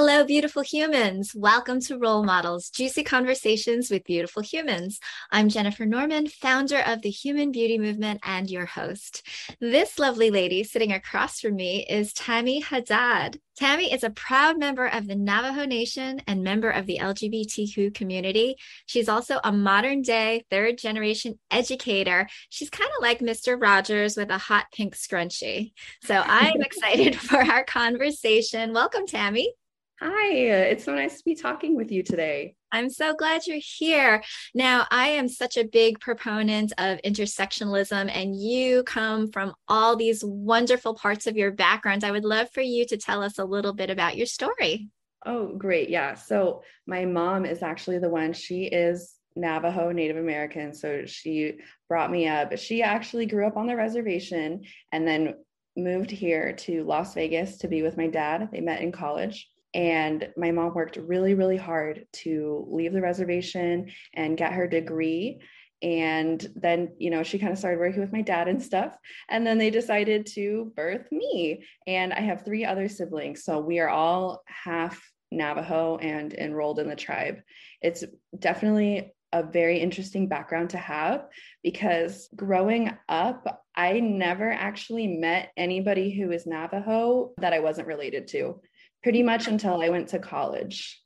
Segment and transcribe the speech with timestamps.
[0.00, 1.34] Hello, beautiful humans.
[1.34, 5.00] Welcome to Role Models, Juicy Conversations with Beautiful Humans.
[5.32, 9.26] I'm Jennifer Norman, founder of the Human Beauty Movement and your host.
[9.60, 13.40] This lovely lady sitting across from me is Tammy Haddad.
[13.56, 18.54] Tammy is a proud member of the Navajo Nation and member of the LGBTQ community.
[18.86, 22.28] She's also a modern day third generation educator.
[22.50, 23.60] She's kind of like Mr.
[23.60, 25.72] Rogers with a hot pink scrunchie.
[26.04, 28.72] So I'm excited for our conversation.
[28.72, 29.54] Welcome, Tammy.
[30.00, 32.54] Hi, it's so nice to be talking with you today.
[32.70, 34.22] I'm so glad you're here.
[34.54, 40.22] Now, I am such a big proponent of intersectionalism, and you come from all these
[40.24, 42.04] wonderful parts of your background.
[42.04, 44.88] I would love for you to tell us a little bit about your story.
[45.26, 45.88] Oh, great.
[45.88, 46.14] Yeah.
[46.14, 50.74] So, my mom is actually the one, she is Navajo Native American.
[50.74, 51.54] So, she
[51.88, 52.56] brought me up.
[52.56, 55.34] She actually grew up on the reservation and then
[55.76, 58.50] moved here to Las Vegas to be with my dad.
[58.52, 63.90] They met in college and my mom worked really, really hard to leave the reservation
[64.14, 65.40] and get her degree.
[65.82, 68.96] And then, you know, she kind of started working with my dad and stuff.
[69.28, 71.64] And then they decided to birth me.
[71.86, 73.44] And I have three other siblings.
[73.44, 77.42] So we are all half Navajo and enrolled in the tribe.
[77.82, 78.02] It's
[78.36, 81.26] definitely a very interesting background to have
[81.62, 88.26] because growing up, I never actually met anybody who is Navajo that I wasn't related
[88.28, 88.60] to
[89.02, 91.00] pretty much until I went to college.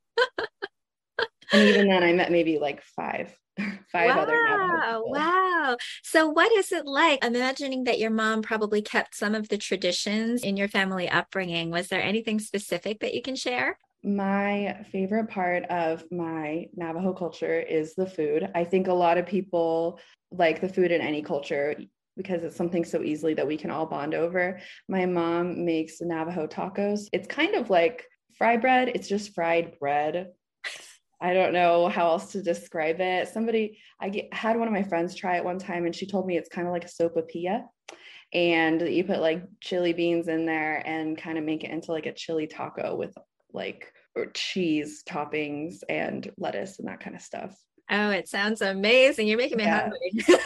[1.53, 3.35] and even then, I met maybe like five.
[3.93, 5.77] Five wow, other Navajo Wow.
[6.03, 7.23] So, what is it like?
[7.23, 11.71] Imagining that your mom probably kept some of the traditions in your family upbringing.
[11.71, 13.79] Was there anything specific that you can share?
[14.03, 18.51] My favorite part of my Navajo culture is the food.
[18.55, 21.77] I think a lot of people like the food in any culture
[22.17, 24.61] because it's something so easily that we can all bond over.
[24.89, 27.09] My mom makes Navajo tacos.
[27.13, 30.29] It's kind of like fry bread, it's just fried bread.
[31.21, 33.29] I don't know how else to describe it.
[33.29, 36.27] Somebody, I get, had one of my friends try it one time and she told
[36.27, 37.65] me it's kind of like a sopapilla
[38.33, 42.07] and you put like chili beans in there and kind of make it into like
[42.07, 43.17] a chili taco with
[43.53, 43.93] like
[44.35, 47.57] cheese toppings and lettuce and that kind of stuff.
[47.91, 49.27] Oh, it sounds amazing.
[49.29, 49.91] You're making me yeah.
[49.91, 50.41] hungry.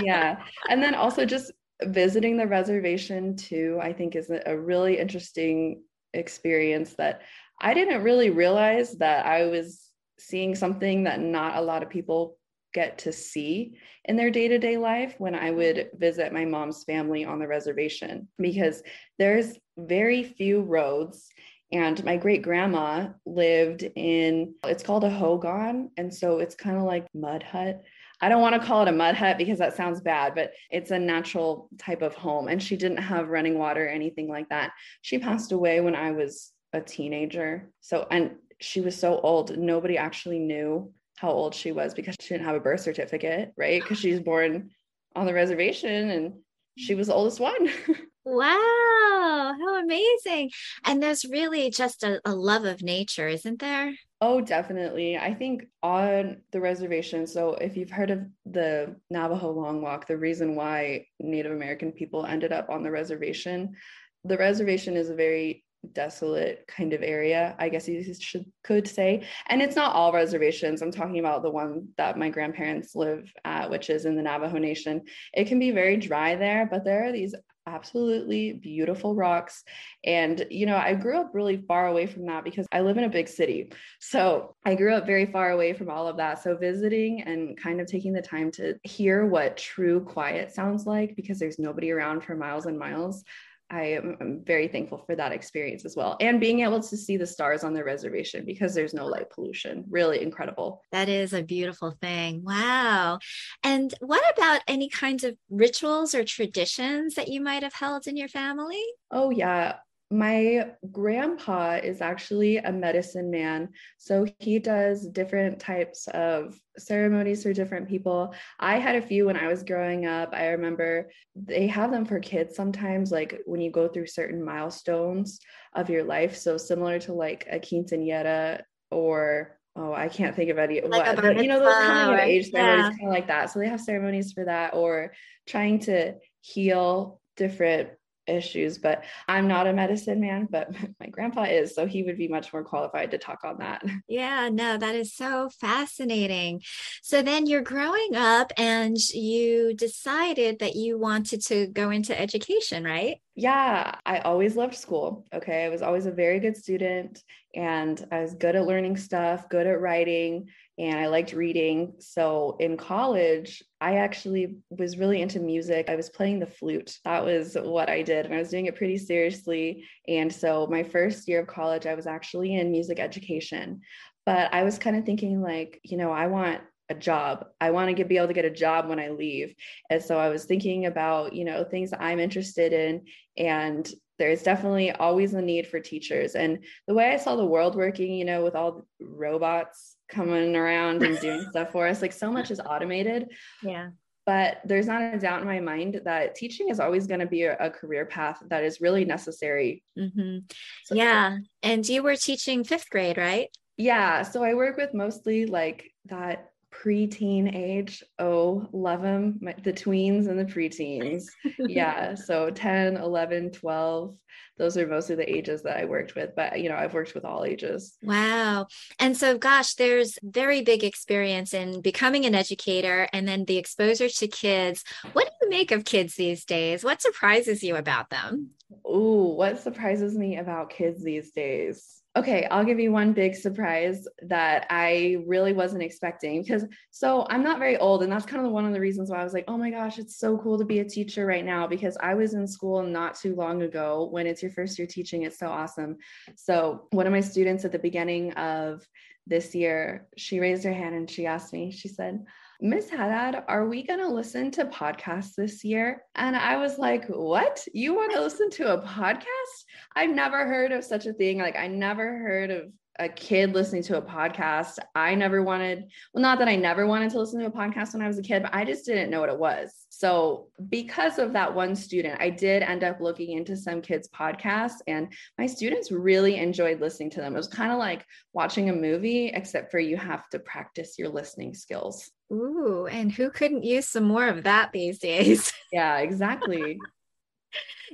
[0.04, 0.42] yeah.
[0.68, 5.82] And then also just visiting the reservation too, I think is a really interesting
[6.12, 7.22] experience that
[7.60, 12.38] I didn't really realize that I was seeing something that not a lot of people
[12.74, 13.74] get to see
[14.04, 15.56] in their day to day life when I mm-hmm.
[15.56, 18.82] would visit my mom's family on the reservation because
[19.18, 21.28] there's very few roads.
[21.72, 25.90] And my great grandma lived in, it's called a hogan.
[25.96, 27.82] And so it's kind of like mud hut
[28.20, 30.90] I don't want to call it a mud hut because that sounds bad, but it's
[30.90, 32.48] a natural type of home.
[32.48, 34.72] And she didn't have running water or anything like that.
[35.02, 37.70] She passed away when I was a teenager.
[37.80, 42.28] So, and she was so old, nobody actually knew how old she was because she
[42.28, 43.82] didn't have a birth certificate, right?
[43.82, 44.70] Because she was born
[45.14, 46.34] on the reservation and
[46.78, 47.70] she was the oldest one.
[48.26, 50.50] wow, how amazing.
[50.84, 53.94] And there's really just a, a love of nature, isn't there?
[54.20, 55.16] Oh, definitely.
[55.16, 60.16] I think on the reservation, so if you've heard of the Navajo Long Walk, the
[60.16, 63.76] reason why Native American people ended up on the reservation,
[64.24, 69.24] the reservation is a very desolate kind of area, I guess you should could say.
[69.48, 70.82] And it's not all reservations.
[70.82, 74.58] I'm talking about the one that my grandparents live at, which is in the Navajo
[74.58, 75.02] Nation.
[75.32, 77.34] It can be very dry there, but there are these
[77.66, 79.64] absolutely beautiful rocks.
[80.04, 83.04] And, you know, I grew up really far away from that because I live in
[83.04, 83.72] a big city.
[84.00, 86.42] So I grew up very far away from all of that.
[86.42, 91.16] So visiting and kind of taking the time to hear what true quiet sounds like
[91.16, 93.24] because there's nobody around for miles and miles
[93.68, 96.16] I am very thankful for that experience as well.
[96.20, 99.84] And being able to see the stars on the reservation because there's no light pollution.
[99.88, 100.82] Really incredible.
[100.92, 102.44] That is a beautiful thing.
[102.44, 103.18] Wow.
[103.64, 108.16] And what about any kinds of rituals or traditions that you might have held in
[108.16, 108.82] your family?
[109.10, 109.76] Oh, yeah
[110.10, 113.70] my grandpa is actually a medicine man.
[113.98, 118.32] So he does different types of ceremonies for different people.
[118.60, 120.32] I had a few when I was growing up.
[120.32, 125.40] I remember they have them for kids sometimes, like when you go through certain milestones
[125.74, 126.36] of your life.
[126.36, 128.62] So similar to like a quinceanera
[128.92, 132.50] or oh, I can't think of any like what you know those coming of age
[132.50, 132.90] ceremonies, yeah.
[132.90, 133.50] kind of like that.
[133.50, 135.12] So they have ceremonies for that, or
[135.46, 137.90] trying to heal different
[138.26, 138.78] issues.
[138.78, 140.70] But I'm not a medicine man, but
[141.00, 141.74] my grandpa is.
[141.74, 143.82] So he would be much more qualified to talk on that.
[144.08, 146.62] Yeah, no, that is so fascinating.
[147.02, 152.84] So then you're growing up and you decided that you wanted to go into education,
[152.84, 153.16] right?
[153.34, 155.26] Yeah, I always loved school.
[155.34, 155.64] Okay.
[155.64, 157.22] I was always a very good student
[157.54, 161.94] and I was good at learning stuff, good at writing and I liked reading.
[162.00, 165.88] So in college, I actually was really into music.
[165.88, 166.98] I was playing the flute.
[167.04, 168.26] That was what I did.
[168.26, 169.84] And I was doing it pretty seriously.
[170.06, 173.80] And so my first year of college, I was actually in music education.
[174.26, 177.46] But I was kind of thinking, like, you know, I want a job.
[177.60, 179.54] I want to get, be able to get a job when I leave.
[179.88, 183.02] And so I was thinking about, you know, things that I'm interested in.
[183.36, 183.88] And
[184.18, 186.34] there's definitely always a need for teachers.
[186.34, 190.56] And the way I saw the world working, you know, with all the robots coming
[190.56, 192.02] around and doing stuff for us.
[192.02, 193.28] Like so much is automated.
[193.62, 193.90] Yeah.
[194.24, 197.42] But there's not a doubt in my mind that teaching is always going to be
[197.44, 199.84] a, a, career path that is really necessary.
[199.96, 200.38] Mm-hmm.
[200.84, 201.38] So, yeah.
[201.62, 203.48] And you were teaching fifth grade, right?
[203.76, 204.22] Yeah.
[204.22, 206.50] So I work with mostly like that
[206.82, 208.02] preteen age.
[208.18, 209.38] Oh, love them.
[209.40, 211.26] My, the tweens and the preteens.
[211.58, 212.14] yeah.
[212.14, 214.16] So 10, 11, 12.
[214.58, 217.24] Those are mostly the ages that I worked with, but you know, I've worked with
[217.24, 217.96] all ages.
[218.02, 218.68] Wow.
[218.98, 224.08] And so, gosh, there's very big experience in becoming an educator and then the exposure
[224.08, 224.82] to kids.
[225.12, 226.84] What do you make of kids these days?
[226.84, 228.50] What surprises you about them?
[228.86, 232.02] Ooh, what surprises me about kids these days?
[232.16, 237.44] Okay, I'll give you one big surprise that I really wasn't expecting because so I'm
[237.44, 239.44] not very old and that's kind of one of the reasons why I was like,
[239.48, 242.32] "Oh my gosh, it's so cool to be a teacher right now" because I was
[242.32, 245.98] in school not too long ago when it's your first year teaching, it's so awesome.
[246.36, 248.86] So, one of my students at the beginning of
[249.26, 252.24] this year, she raised her hand and she asked me, she said,
[252.60, 256.02] Miss Haddad, are we going to listen to podcasts this year?
[256.14, 257.62] And I was like, What?
[257.74, 259.65] You want to listen to a podcast?
[259.96, 261.38] I've never heard of such a thing.
[261.38, 264.78] Like, I never heard of a kid listening to a podcast.
[264.94, 268.02] I never wanted, well, not that I never wanted to listen to a podcast when
[268.02, 269.86] I was a kid, but I just didn't know what it was.
[269.88, 274.80] So, because of that one student, I did end up looking into some kids' podcasts,
[274.86, 277.34] and my students really enjoyed listening to them.
[277.34, 278.04] It was kind of like
[278.34, 282.10] watching a movie, except for you have to practice your listening skills.
[282.30, 285.52] Ooh, and who couldn't use some more of that these days?
[285.72, 286.78] Yeah, exactly.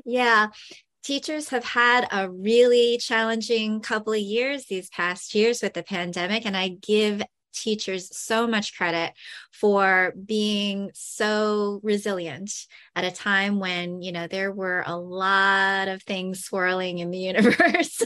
[0.04, 0.48] yeah
[1.02, 6.46] teachers have had a really challenging couple of years these past years with the pandemic
[6.46, 7.22] and i give
[7.52, 9.12] teachers so much credit
[9.50, 12.52] for being so resilient
[12.96, 17.18] at a time when you know there were a lot of things swirling in the
[17.32, 18.02] universe.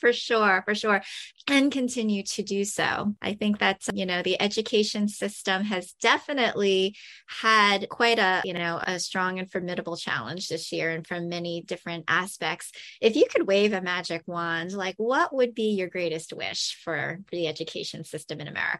[0.00, 1.02] For sure for sure.
[1.48, 3.14] And continue to do so.
[3.20, 6.96] I think that you know the education system has definitely
[7.26, 11.62] had quite a you know a strong and formidable challenge this year and from many
[11.62, 12.72] different aspects.
[13.00, 17.20] If you could wave a magic wand like what would be your greatest wish for,
[17.28, 18.73] for the education system in america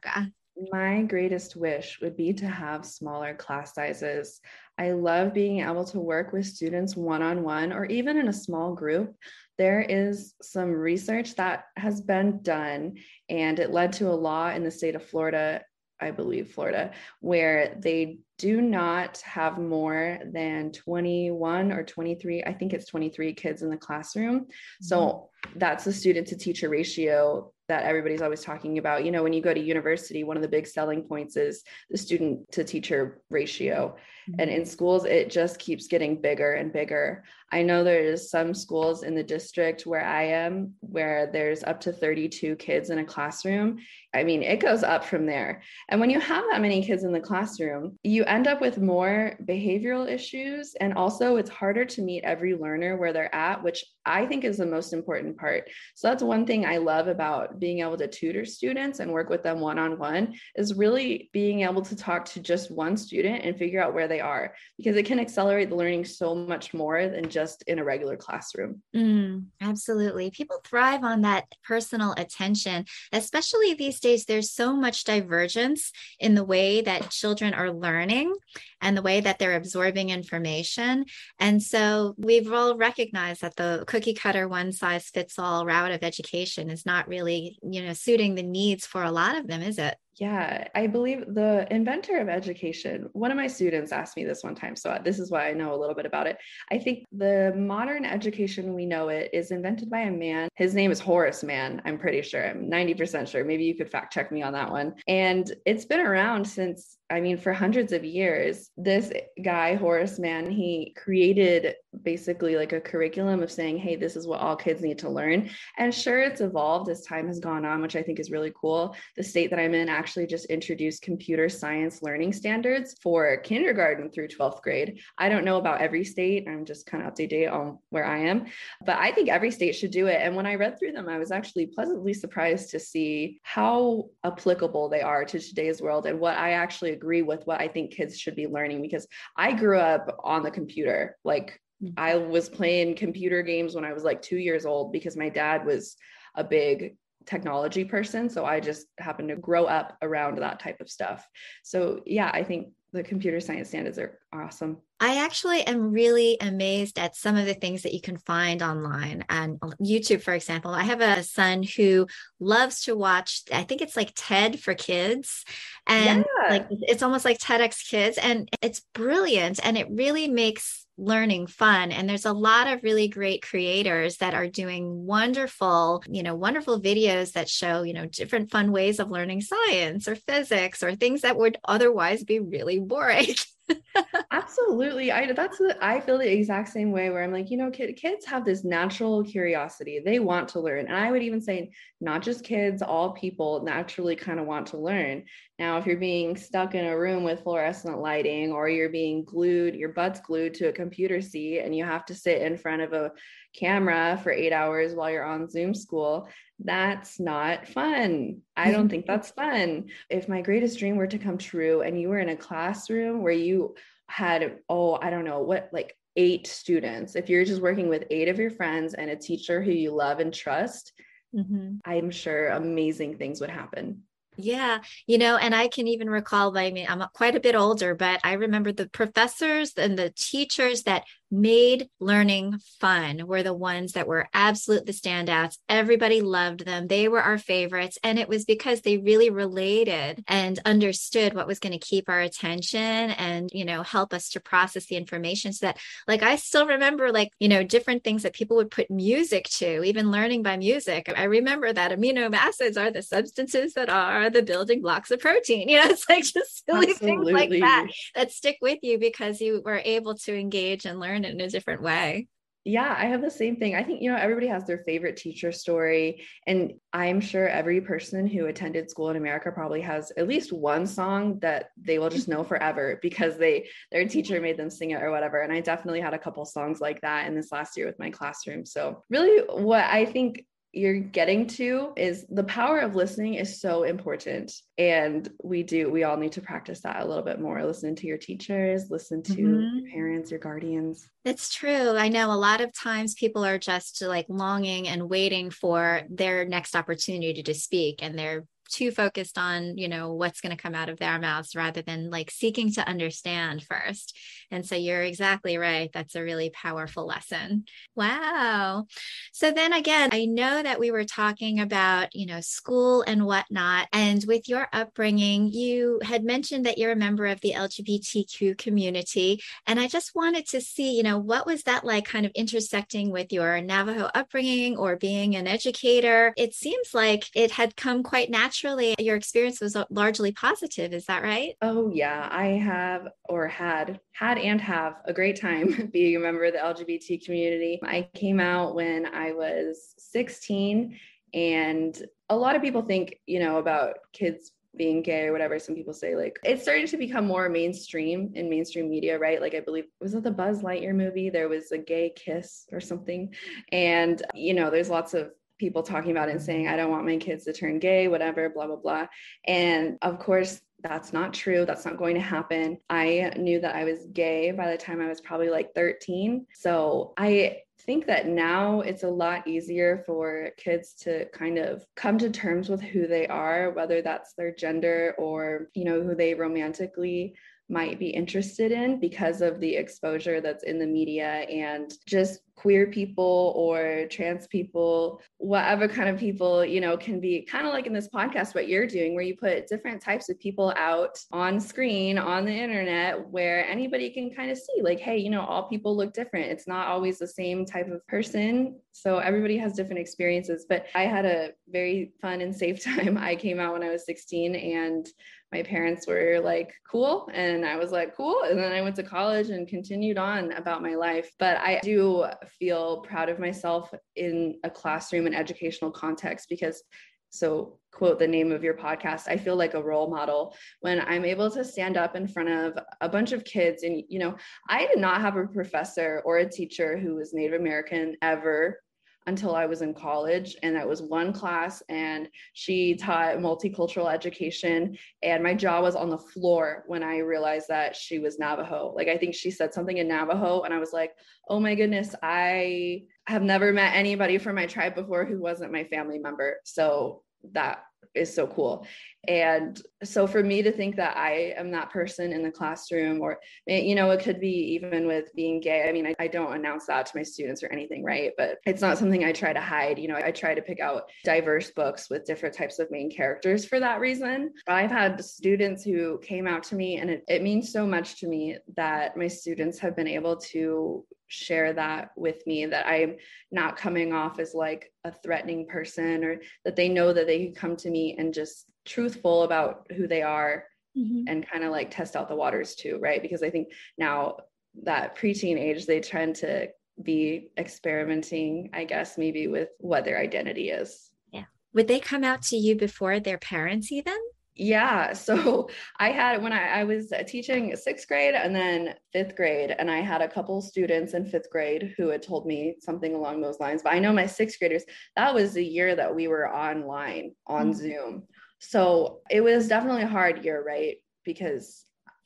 [0.70, 4.41] my greatest wish would be to have smaller class sizes.
[4.79, 8.32] I love being able to work with students one on one or even in a
[8.32, 9.14] small group.
[9.58, 12.94] There is some research that has been done,
[13.29, 15.62] and it led to a law in the state of Florida,
[16.00, 22.73] I believe, Florida, where they do not have more than 21 or 23 i think
[22.73, 24.85] it's 23 kids in the classroom mm-hmm.
[24.85, 29.05] so that's the student to teacher ratio that everybody's always talking about.
[29.05, 31.99] You know, when you go to university, one of the big selling points is the
[31.99, 33.96] student to teacher ratio.
[34.38, 37.25] And in schools, it just keeps getting bigger and bigger.
[37.54, 41.93] I know there's some schools in the district where I am where there's up to
[41.93, 43.78] 32 kids in a classroom.
[44.12, 45.62] I mean, it goes up from there.
[45.88, 49.37] And when you have that many kids in the classroom, you end up with more
[49.45, 50.75] behavioral issues.
[50.81, 54.59] And also, it's harder to meet every learner where they're at, which I think is
[54.59, 55.69] the most important part.
[55.95, 59.43] So that's one thing I love about being able to tutor students and work with
[59.43, 63.57] them one on one is really being able to talk to just one student and
[63.57, 67.28] figure out where they are because it can accelerate the learning so much more than
[67.28, 68.83] just in a regular classroom.
[68.94, 70.30] Mm, absolutely.
[70.30, 74.25] People thrive on that personal attention, especially these days.
[74.25, 78.35] There's so much divergence in the way that children are learning
[78.80, 81.06] and the way that they're absorbing information.
[81.38, 86.02] And so we've all recognized that the cookie cutter one size fits all route of
[86.02, 89.78] education is not really, you know, suiting the needs for a lot of them, is
[89.78, 89.97] it?
[90.16, 94.54] Yeah, I believe the inventor of education, one of my students asked me this one
[94.54, 94.76] time.
[94.76, 96.38] So uh, this is why I know a little bit about it.
[96.71, 100.49] I think the modern education we know it is invented by a man.
[100.54, 102.47] His name is Horace Mann, I'm pretty sure.
[102.47, 103.44] I'm 90% sure.
[103.44, 104.94] Maybe you could fact check me on that one.
[105.09, 110.50] And it's been around since I mean, for hundreds of years, this guy, Horace Mann,
[110.50, 114.99] he created basically like a curriculum of saying, hey, this is what all kids need
[114.99, 115.49] to learn.
[115.78, 118.97] And sure, it's evolved as time has gone on, which I think is really cool.
[119.16, 124.28] The state that I'm in actually just introduced computer science learning standards for kindergarten through
[124.28, 124.99] 12th grade.
[125.16, 126.49] I don't know about every state.
[126.49, 128.47] I'm just kind of up to date on where I am,
[128.85, 130.21] but I think every state should do it.
[130.21, 134.88] And when I read through them, I was actually pleasantly surprised to see how applicable
[134.88, 138.18] they are to today's world and what I actually agree with what I think kids
[138.18, 139.06] should be learning because
[139.37, 141.16] I grew up on the computer.
[141.23, 141.92] Like mm-hmm.
[141.99, 145.66] I was playing computer games when I was like two years old because my dad
[145.66, 145.96] was
[146.34, 146.96] a big
[147.26, 148.30] technology person.
[148.30, 151.28] So I just happened to grow up around that type of stuff.
[151.62, 154.78] So yeah, I think the computer science standards are awesome.
[155.00, 159.24] I actually am really amazed at some of the things that you can find online
[159.28, 160.70] and YouTube, for example.
[160.70, 162.06] I have a son who
[162.38, 165.44] loves to watch, I think it's like TED for kids.
[165.88, 166.50] And yeah.
[166.50, 168.16] like it's almost like TEDx kids.
[168.16, 169.58] And it's brilliant.
[169.66, 174.34] And it really makes learning fun and there's a lot of really great creators that
[174.34, 179.10] are doing wonderful you know wonderful videos that show you know different fun ways of
[179.10, 183.26] learning science or physics or things that would otherwise be really boring
[184.30, 185.12] Absolutely.
[185.12, 188.26] I that's I feel the exact same way where I'm like, you know, kid, kids
[188.26, 190.02] have this natural curiosity.
[190.04, 190.86] They want to learn.
[190.86, 191.70] And I would even say
[192.00, 195.24] not just kids, all people naturally kind of want to learn.
[195.58, 199.76] Now, if you're being stuck in a room with fluorescent lighting or you're being glued,
[199.76, 202.92] your butt's glued to a computer seat and you have to sit in front of
[202.92, 203.12] a
[203.54, 208.40] camera for 8 hours while you're on Zoom school, that's not fun.
[208.56, 209.90] I don't think that's fun.
[210.11, 213.32] If my greatest dream were to come true and you were in a classroom where
[213.32, 213.76] you
[214.08, 218.28] had, oh, I don't know, what, like eight students, if you're just working with eight
[218.28, 220.92] of your friends and a teacher who you love and trust,
[221.34, 221.76] mm-hmm.
[221.84, 224.02] I'm sure amazing things would happen.
[224.37, 227.95] Yeah, you know, and I can even recall, I mean, I'm quite a bit older,
[227.95, 233.93] but I remember the professors and the teachers that made learning fun were the ones
[233.93, 235.59] that were absolute the standouts.
[235.69, 236.87] Everybody loved them.
[236.87, 237.99] They were our favorites.
[238.02, 242.21] And it was because they really related and understood what was going to keep our
[242.21, 246.66] attention and, you know, help us to process the information so that, like, I still
[246.66, 250.57] remember, like, you know, different things that people would put music to, even learning by
[250.57, 251.12] music.
[251.16, 255.69] I remember that amino acids are the substances that are the building blocks of protein.
[255.75, 257.33] You know, it's like just silly Absolutely.
[257.33, 261.25] things like that that stick with you because you were able to engage and learn
[261.25, 262.28] in a different way.
[262.66, 263.75] Yeah, I have the same thing.
[263.75, 266.25] I think, you know, everybody has their favorite teacher story.
[266.47, 270.87] And I'm sure every person who attended school in America probably has at least one
[270.87, 275.02] song that they will just know forever because they their teacher made them sing it
[275.02, 275.42] or whatever.
[275.42, 278.09] And I definitely had a couple songs like that in this last year with my
[278.09, 278.64] classroom.
[278.64, 283.85] So really what I think you're getting to is the power of listening is so
[283.85, 284.52] important.
[284.76, 287.64] And we do we all need to practice that a little bit more.
[287.64, 289.78] Listen to your teachers listen to mm-hmm.
[289.78, 291.09] your parents your guardians.
[291.25, 291.97] It's true.
[291.97, 296.45] I know a lot of times people are just like longing and waiting for their
[296.45, 300.75] next opportunity to speak and they're too focused on you know what's going to come
[300.75, 304.16] out of their mouths rather than like seeking to understand first.
[304.50, 307.64] And so you're exactly right that's a really powerful lesson.
[307.94, 308.87] Wow.
[309.33, 313.88] So then again i know that we were talking about you know school and whatnot
[313.92, 319.40] and with your upbringing you had mentioned that you're a member of the lgbtq community
[319.66, 323.11] and i just wanted to see you know what was that like kind of intersecting
[323.11, 326.33] with your navajo upbringing or being an educator?
[326.37, 330.92] It seems like it had come quite naturally naturally your experience was largely positive.
[330.92, 331.54] Is that right?
[331.62, 332.28] Oh, yeah.
[332.30, 336.58] I have or had had and have a great time being a member of the
[336.58, 337.80] LGBT community.
[337.82, 340.99] I came out when I was 16
[341.32, 345.76] and a lot of people think, you know, about kids being gay or whatever some
[345.76, 349.61] people say like it's starting to become more mainstream in mainstream media right like i
[349.61, 353.32] believe was it the buzz lightyear movie there was a gay kiss or something
[353.70, 357.06] and you know there's lots of people talking about it and saying, I don't want
[357.06, 359.06] my kids to turn gay, whatever, blah, blah, blah.
[359.46, 361.64] And of course, that's not true.
[361.64, 362.78] That's not going to happen.
[362.90, 366.46] I knew that I was gay by the time I was probably like 13.
[366.52, 372.18] So I think that now it's a lot easier for kids to kind of come
[372.18, 376.34] to terms with who they are, whether that's their gender or, you know, who they
[376.34, 377.34] romantically
[377.68, 382.87] might be interested in because of the exposure that's in the media and just queer
[382.87, 387.87] people or trans people, whatever kind of people, you know, can be kind of like
[387.87, 391.61] in this podcast, what you're doing, where you put different types of people out on
[391.61, 395.68] screen, on the internet, where anybody can kind of see, like, hey, you know, all
[395.68, 396.50] people look different.
[396.50, 398.78] It's not always the same type of person.
[398.92, 400.66] So everybody has different experiences.
[400.68, 403.18] But I had a very fun and safe time.
[403.18, 405.06] I came out when I was 16 and
[405.54, 407.28] my parents were like, cool.
[407.32, 408.42] And I was like, cool.
[408.42, 411.30] And then I went to college and continued on about my life.
[411.38, 416.82] But I do feel proud of myself in a classroom and educational context because
[417.30, 420.54] so quote the name of your podcast i feel like a role model.
[420.80, 424.18] When i'm able to stand up in front of a bunch of kids and you
[424.18, 424.36] know
[424.68, 428.78] i did not have a professor or a teacher who was native american ever
[429.26, 430.57] until I was in college.
[430.62, 434.97] And that was one class, and she taught multicultural education.
[435.23, 438.93] And my jaw was on the floor when I realized that she was Navajo.
[438.95, 441.12] Like, I think she said something in Navajo, and I was like,
[441.49, 445.85] oh my goodness, I have never met anybody from my tribe before who wasn't my
[445.85, 446.57] family member.
[446.64, 448.87] So that is so cool.
[449.26, 453.38] And so for me to think that I am that person in the classroom, or,
[453.68, 455.88] eh, you know, it could be even with being gay.
[455.88, 458.32] I mean, I, I, don't announce that to my students or anything, right?
[458.37, 459.99] But it's not something I try to hide.
[459.99, 463.64] You know, I try to pick out diverse books with different types of main characters
[463.64, 464.52] for that reason.
[464.68, 468.28] I've had students who came out to me, and it, it means so much to
[468.28, 473.16] me that my students have been able to share that with me that I'm
[473.50, 477.54] not coming off as like a threatening person or that they know that they can
[477.54, 480.64] come to me and just truthful about who they are
[480.97, 481.25] mm-hmm.
[481.26, 483.23] and kind of like test out the waters too, right?
[483.23, 484.37] Because I think now
[484.83, 486.69] that preteen age, they tend to
[487.02, 491.11] be experimenting, I guess, maybe with what their identity is.
[491.33, 491.45] Yeah.
[491.73, 494.19] Would they come out to you before their parents even?
[494.56, 495.12] Yeah.
[495.12, 495.68] So
[495.99, 500.00] I had when I, I, was teaching sixth grade and then fifth grade, and I
[500.00, 503.82] had a couple students in fifth grade who had told me something along those lines.
[503.82, 504.84] But I know my sixth graders,
[505.16, 507.80] that was the year that we were online on mm-hmm.
[507.80, 508.23] Zoom.
[508.61, 510.96] So it was definitely a hard year, right?
[511.25, 511.84] Because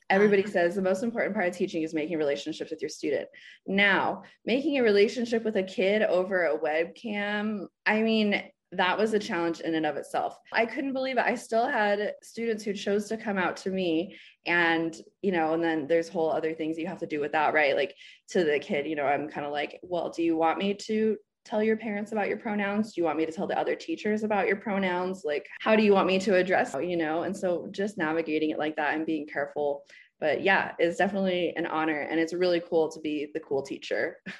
[0.09, 0.51] everybody uh-huh.
[0.51, 3.27] says the most important part of teaching is making relationships with your student.
[3.67, 9.19] Now, making a relationship with a kid over a webcam, I mean, that was a
[9.19, 10.37] challenge in and of itself.
[10.53, 11.25] I couldn't believe it.
[11.25, 15.63] I still had students who chose to come out to me and, you know, and
[15.63, 17.75] then there's whole other things you have to do with that, right?
[17.75, 17.95] Like
[18.29, 21.17] to the kid, you know, I'm kind of like, well, do you want me to
[21.45, 22.93] tell your parents about your pronouns?
[22.93, 25.23] Do you want me to tell the other teachers about your pronouns?
[25.25, 27.23] Like, how do you want me to address, you know?
[27.23, 29.83] And so just navigating it like that and being careful.
[30.19, 34.17] But yeah, it's definitely an honor and it's really cool to be the cool teacher.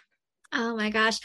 [0.52, 1.20] Oh my gosh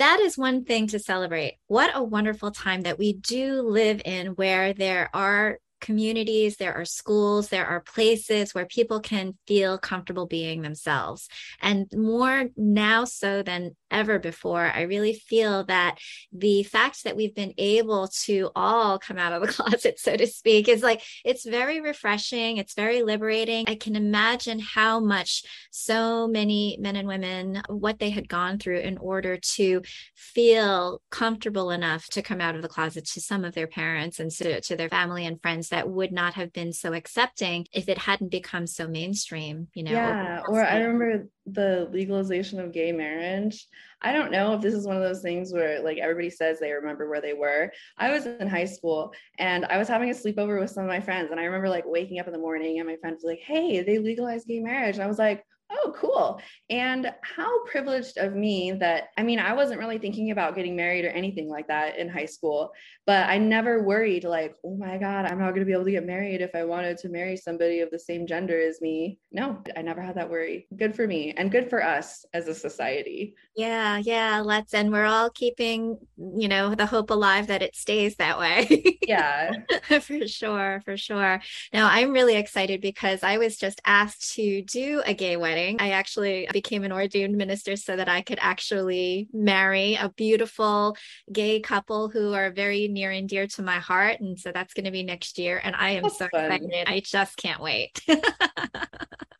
[0.00, 1.58] that is one thing to celebrate.
[1.66, 6.84] What a wonderful time that we do live in where there are communities, there are
[6.84, 11.28] schools, there are places where people can feel comfortable being themselves.
[11.60, 15.98] And more now so than ever before, I really feel that
[16.32, 20.26] the fact that we've been able to all come out of the closet, so to
[20.26, 22.58] speak, is like it's very refreshing.
[22.58, 23.64] It's very liberating.
[23.68, 28.80] I can imagine how much so many men and women, what they had gone through
[28.80, 29.82] in order to
[30.14, 34.30] feel comfortable enough to come out of the closet to some of their parents and
[34.30, 37.98] to, to their family and friends that would not have been so accepting if it
[37.98, 39.92] hadn't become so mainstream, you know.
[39.92, 40.42] Yeah.
[40.46, 43.66] Or, or I remember the legalization of gay marriage.
[44.02, 46.72] I don't know if this is one of those things where like everybody says they
[46.72, 47.72] remember where they were.
[47.98, 51.00] I was in high school and I was having a sleepover with some of my
[51.00, 51.30] friends.
[51.30, 53.82] And I remember like waking up in the morning and my friend was like, Hey,
[53.82, 54.96] they legalized gay marriage.
[54.96, 56.40] And I was like, Oh, cool.
[56.68, 61.04] And how privileged of me that, I mean, I wasn't really thinking about getting married
[61.04, 62.72] or anything like that in high school,
[63.06, 65.90] but I never worried, like, oh my God, I'm not going to be able to
[65.92, 69.18] get married if I wanted to marry somebody of the same gender as me.
[69.30, 70.66] No, I never had that worry.
[70.76, 73.34] Good for me and good for us as a society.
[73.56, 74.40] Yeah, yeah.
[74.44, 78.98] Let's, and we're all keeping, you know, the hope alive that it stays that way.
[79.06, 79.52] yeah.
[80.00, 81.40] for sure, for sure.
[81.72, 85.76] Now, I'm really excited because I was just asked to do a gay wedding wedding.
[85.80, 90.96] I actually became an ordained minister so that I could actually marry a beautiful
[91.32, 94.20] gay couple who are very near and dear to my heart.
[94.20, 95.60] And so that's going to be next year.
[95.62, 96.50] And I am that's so fun.
[96.52, 96.88] excited.
[96.88, 98.00] I just can't wait.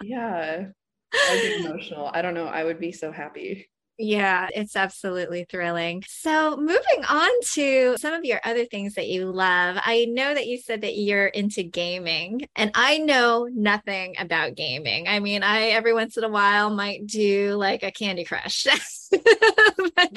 [0.02, 0.66] yeah.
[1.12, 2.11] I'd be emotional.
[2.12, 2.46] I don't know.
[2.46, 3.68] I would be so happy.
[4.03, 6.03] Yeah, it's absolutely thrilling.
[6.09, 9.77] So, moving on to some of your other things that you love.
[9.79, 15.07] I know that you said that you're into gaming, and I know nothing about gaming.
[15.07, 18.67] I mean, I every once in a while might do like a Candy Crush.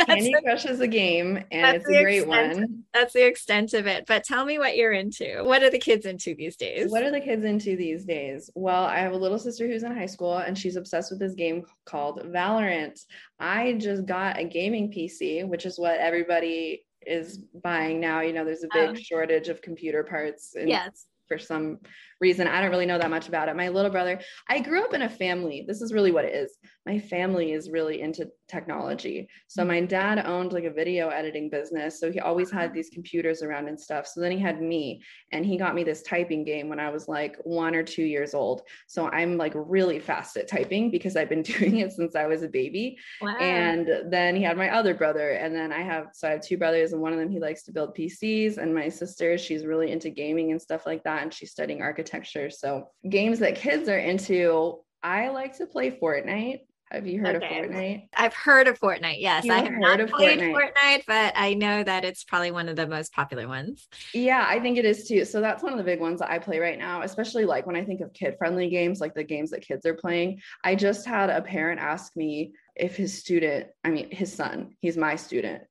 [0.08, 2.84] Candy Crush is a game and it's a great extent, one.
[2.94, 4.06] That's the extent of it.
[4.08, 5.44] But tell me what you're into.
[5.44, 6.92] What are the kids into these days?
[6.92, 8.50] What are the kids into these days?
[8.56, 11.34] Well, I have a little sister who's in high school and she's obsessed with this
[11.34, 13.00] game called Valorant.
[13.44, 18.22] I just got a gaming PC, which is what everybody is buying now.
[18.22, 18.96] You know, there's a big oh.
[18.96, 20.56] shortage of computer parts.
[20.56, 21.08] And yes.
[21.28, 21.80] For some
[22.22, 22.48] reason.
[22.48, 23.56] I don't really know that much about it.
[23.56, 25.64] My little brother, I grew up in a family.
[25.68, 26.56] This is really what it is.
[26.86, 29.28] My family is really into technology.
[29.48, 29.68] So mm-hmm.
[29.70, 32.00] my dad owned like a video editing business.
[32.00, 34.06] So he always had these computers around and stuff.
[34.08, 37.08] So then he had me and he got me this typing game when I was
[37.08, 38.62] like one or two years old.
[38.88, 42.44] So I'm like really fast at typing because I've been doing it since I was
[42.44, 42.98] a baby.
[43.22, 43.38] Wow.
[43.38, 45.32] And then he had my other brother.
[45.32, 47.64] And then I have, so I have two brothers and one of them, he likes
[47.64, 48.58] to build PCs.
[48.58, 51.24] And my sister, she's really into gaming and stuff like that.
[51.24, 52.50] And she's studying architecture.
[52.50, 56.60] So games that kids are into, I like to play Fortnite.
[56.94, 57.60] Have you heard okay.
[57.60, 58.08] of Fortnite?
[58.16, 59.20] I've heard of Fortnite.
[59.20, 60.74] Yes, I have heard of played Fortnite.
[60.76, 63.88] Fortnite, but I know that it's probably one of the most popular ones.
[64.14, 65.26] Yeah, I think it is too.
[65.26, 67.76] So that's one of the big ones that I play right now, especially like when
[67.76, 70.40] I think of kid-friendly games, like the games that kids are playing.
[70.64, 74.96] I just had a parent ask me if his student, I mean his son, he's
[74.96, 75.64] my student.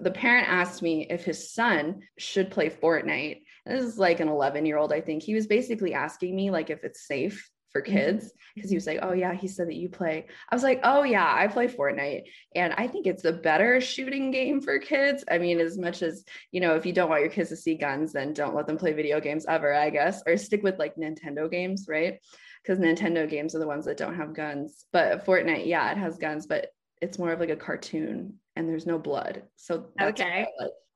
[0.00, 4.66] The parent asked me if his son should play Fortnite this is like an 11
[4.66, 5.22] year old, I think.
[5.22, 7.92] He was basically asking me like if it's safe for mm-hmm.
[7.92, 10.26] kids because he was like, Oh, yeah, he said that you play.
[10.48, 12.22] I was like, Oh, yeah, I play Fortnite.
[12.54, 15.24] And I think it's a better shooting game for kids.
[15.30, 17.74] I mean, as much as, you know, if you don't want your kids to see
[17.74, 20.96] guns, then don't let them play video games ever, I guess, or stick with like
[20.96, 22.18] Nintendo games, right?
[22.62, 24.84] Because Nintendo games are the ones that don't have guns.
[24.92, 26.68] But Fortnite, yeah, it has guns, but
[27.00, 29.42] it's more of like a cartoon and there's no blood.
[29.56, 30.46] So okay.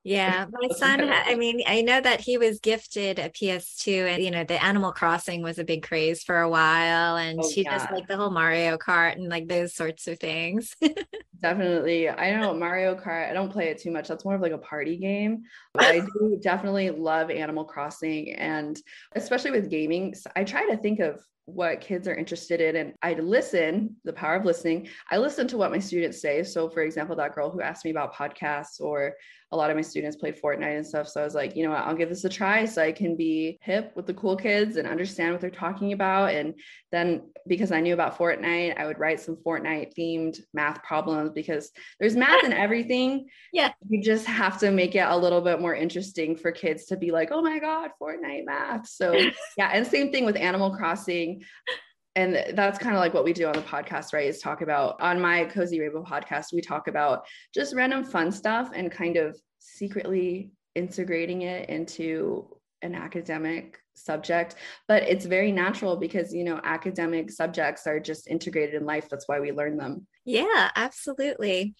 [0.05, 4.29] Yeah, my son, I mean, I know that he was gifted a PS2 and, you
[4.29, 7.17] know, the Animal Crossing was a big craze for a while.
[7.17, 7.79] And oh, she yeah.
[7.79, 10.75] just like the whole Mario Kart and like those sorts of things.
[11.41, 12.07] definitely.
[12.07, 14.07] I know Mario Kart, I don't play it too much.
[14.07, 15.41] That's more of like a party game.
[15.73, 18.33] But I do definitely love Animal Crossing.
[18.33, 18.79] And
[19.15, 23.13] especially with gaming, I try to think of what kids are interested in and i
[23.13, 27.15] listen the power of listening i listen to what my students say so for example
[27.15, 29.13] that girl who asked me about podcasts or
[29.55, 31.07] a lot of my students played Fortnite and stuff.
[31.07, 33.15] So I was like, you know what, I'll give this a try so I can
[33.15, 36.33] be hip with the cool kids and understand what they're talking about.
[36.33, 36.55] And
[36.91, 41.71] then because I knew about Fortnite, I would write some Fortnite themed math problems because
[41.99, 43.27] there's math in everything.
[43.53, 43.71] Yeah.
[43.87, 47.11] You just have to make it a little bit more interesting for kids to be
[47.11, 48.89] like, oh my God, Fortnite math.
[48.89, 49.13] So
[49.57, 49.69] yeah.
[49.71, 51.41] And same thing with Animal Crossing
[52.15, 54.99] and that's kind of like what we do on the podcast right is talk about
[55.01, 59.37] on my cozy rainbow podcast we talk about just random fun stuff and kind of
[59.59, 62.47] secretly integrating it into
[62.81, 64.55] an academic subject.
[64.87, 69.09] But it's very natural because you know academic subjects are just integrated in life.
[69.09, 70.07] That's why we learn them.
[70.25, 71.75] Yeah absolutely.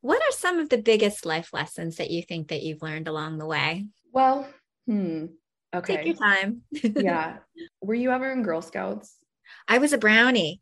[0.00, 3.38] What are some of the biggest life lessons that you think that you've learned along
[3.38, 3.86] the way?
[4.12, 4.48] Well
[4.86, 5.26] hmm
[5.74, 5.96] okay.
[5.96, 6.62] Take your time.
[6.96, 7.38] Yeah.
[7.82, 9.17] Were you ever in girl scouts
[9.66, 10.60] I was a brownie.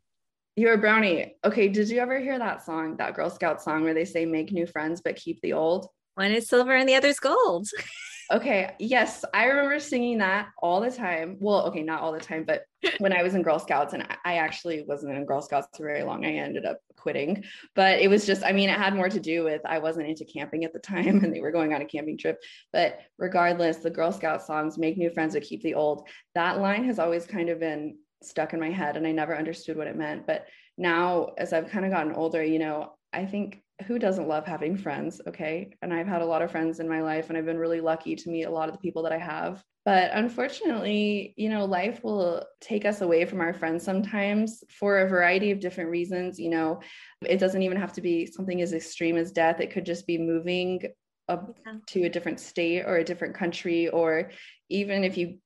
[0.55, 1.35] You're a brownie.
[1.43, 1.67] Okay.
[1.67, 4.65] Did you ever hear that song, that Girl Scout song where they say make new
[4.65, 5.87] friends but keep the old?
[6.15, 7.67] One is silver and the other's gold.
[8.31, 8.73] okay.
[8.79, 9.23] Yes.
[9.35, 11.37] I remember singing that all the time.
[11.39, 12.63] Well, okay, not all the time, but
[12.97, 16.01] when I was in Girl Scouts, and I actually wasn't in Girl Scouts for very
[16.01, 16.25] long.
[16.25, 17.43] I ended up quitting.
[17.75, 20.25] But it was just, I mean, it had more to do with I wasn't into
[20.25, 22.41] camping at the time and they were going on a camping trip.
[22.73, 26.83] But regardless, the Girl Scout songs, make new friends but keep the old, that line
[26.85, 29.95] has always kind of been stuck in my head and I never understood what it
[29.95, 30.27] meant.
[30.27, 34.45] But now, as I've kind of gotten older, you know, I think who doesn't love
[34.45, 35.21] having friends?
[35.27, 35.71] Okay.
[35.81, 38.15] And I've had a lot of friends in my life and I've been really lucky
[38.15, 39.63] to meet a lot of the people that I have.
[39.85, 45.07] But unfortunately, you know, life will take us away from our friends sometimes for a
[45.07, 46.39] variety of different reasons.
[46.39, 46.81] You know,
[47.25, 50.17] it doesn't even have to be something as extreme as death, it could just be
[50.17, 50.81] moving
[51.29, 54.31] up to a different state or a different country or
[54.69, 55.39] even if you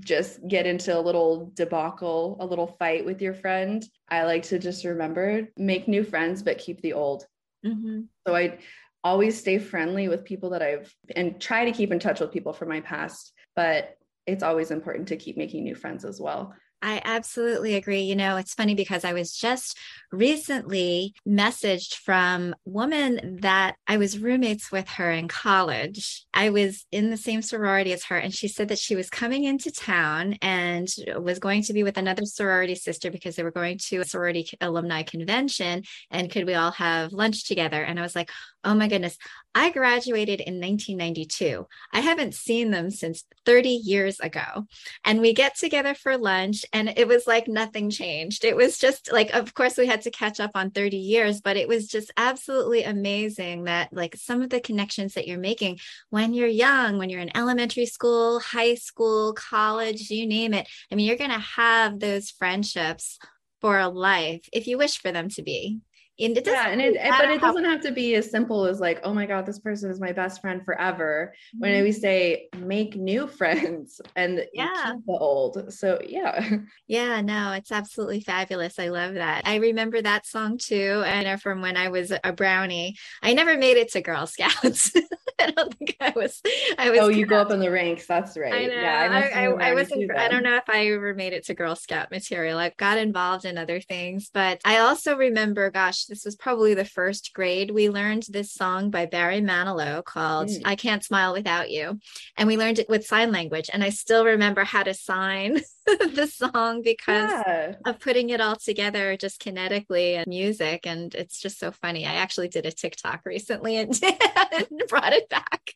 [0.00, 4.58] just get into a little debacle, a little fight with your friend, I like to
[4.58, 7.26] just remember make new friends, but keep the old.
[7.64, 8.02] Mm-hmm.
[8.26, 8.58] So I
[9.02, 12.52] always stay friendly with people that I've and try to keep in touch with people
[12.52, 16.54] from my past, but it's always important to keep making new friends as well.
[16.84, 18.02] I absolutely agree.
[18.02, 19.78] You know, it's funny because I was just
[20.12, 26.26] recently messaged from a woman that I was roommates with her in college.
[26.34, 29.44] I was in the same sorority as her, and she said that she was coming
[29.44, 33.78] into town and was going to be with another sorority sister because they were going
[33.86, 35.84] to a sorority alumni convention.
[36.10, 37.82] And could we all have lunch together?
[37.82, 38.30] And I was like,
[38.64, 39.16] oh my goodness,
[39.54, 41.66] I graduated in 1992.
[41.92, 44.66] I haven't seen them since 30 years ago.
[45.04, 48.44] And we get together for lunch, and it was like nothing changed.
[48.44, 51.56] It was just like, of course, we had to catch up on 30 years, but
[51.56, 55.78] it was just absolutely amazing that, like, some of the connections that you're making
[56.10, 60.66] when you're young, when you're in elementary school, high school, college, you name it.
[60.90, 63.18] I mean, you're going to have those friendships
[63.60, 65.80] for a life if you wish for them to be
[66.20, 69.00] And it yeah, and it, but it doesn't have to be as simple as like,
[69.02, 71.34] oh my God, this person is my best friend forever.
[71.56, 71.60] Mm-hmm.
[71.60, 75.72] When we say make new friends and yeah, the old.
[75.72, 76.58] So yeah.
[76.86, 78.78] Yeah, no, it's absolutely fabulous.
[78.78, 79.42] I love that.
[79.44, 81.02] I remember that song too.
[81.04, 84.92] And from when I was a brownie, I never made it to Girl Scouts.
[85.40, 86.40] I don't think I was.
[86.78, 87.00] I was.
[87.00, 88.06] Oh, you go up in the ranks.
[88.06, 88.54] That's right.
[88.54, 88.74] I know.
[88.74, 90.10] Yeah, I, I, I wasn't.
[90.16, 92.58] I don't know if I ever made it to Girl Scout material.
[92.58, 95.70] I got involved in other things, but I also remember.
[95.70, 97.70] Gosh, this was probably the first grade.
[97.70, 100.62] We learned this song by Barry Manilow called mm.
[100.64, 101.98] "I Can't Smile Without You,"
[102.36, 103.70] and we learned it with sign language.
[103.72, 107.74] And I still remember how to sign the song because yeah.
[107.84, 110.86] of putting it all together just kinetically and music.
[110.86, 112.06] And it's just so funny.
[112.06, 115.72] I actually did a TikTok recently and, and brought it back.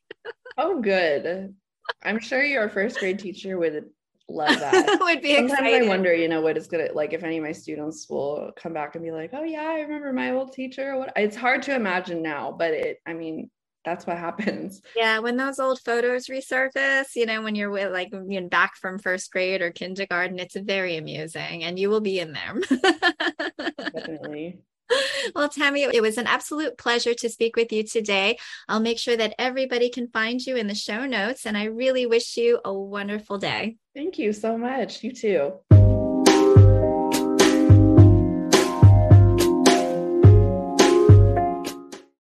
[0.56, 1.54] oh, good.
[2.02, 3.86] I'm sure your first grade teacher would
[4.28, 4.98] love that.
[5.00, 5.82] would be Sometimes excited.
[5.84, 8.72] I wonder, you know, what is gonna like if any of my students will come
[8.72, 11.74] back and be like, "Oh yeah, I remember my old teacher." What it's hard to
[11.74, 12.98] imagine now, but it.
[13.06, 13.50] I mean,
[13.84, 14.82] that's what happens.
[14.96, 18.76] Yeah, when those old photos resurface, you know, when you're with like you know, back
[18.76, 22.60] from first grade or kindergarten, it's very amusing, and you will be in there.
[23.94, 24.60] Definitely.
[25.34, 28.38] Well, Tammy, it was an absolute pleasure to speak with you today.
[28.68, 32.06] I'll make sure that everybody can find you in the show notes, and I really
[32.06, 33.76] wish you a wonderful day.
[33.94, 35.04] Thank you so much.
[35.04, 35.77] You too.